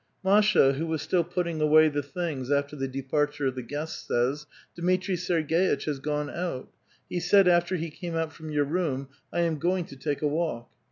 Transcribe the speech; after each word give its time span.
Masha, 0.23 0.73
who 0.73 0.87
was 0.87 0.99
still 1.03 1.23
putting 1.23 1.61
away 1.61 1.87
the 1.87 2.01
things 2.01 2.49
after 2.49 2.75
the 2.75 2.87
departure 2.87 3.45
of 3.45 3.53
the 3.53 3.61
guests, 3.61 4.07
says, 4.07 4.47
*' 4.61 4.75
Dmitri 4.75 5.15
Serg^itch 5.15 5.83
has 5.85 5.99
gone 5.99 6.31
out. 6.31 6.69
He 7.07 7.19
said, 7.19 7.47
after 7.47 7.75
he 7.75 7.91
came 7.91 8.15
out 8.15 8.33
from 8.33 8.49
your 8.49 8.65
room,' 8.65 9.09
I 9.31 9.41
am 9.41 9.59
go 9.59 9.77
ing 9.77 9.85
to 9.85 9.95
take 9.95 10.23
a 10.23 10.27
walk.' 10.27 10.71